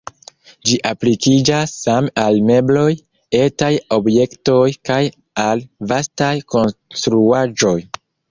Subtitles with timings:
[0.67, 2.87] Ĝi aplikiĝas same al mebloj,
[3.41, 3.69] etaj
[3.99, 4.99] objektoj, kaj
[5.45, 7.79] al vastaj konstruaĵoj.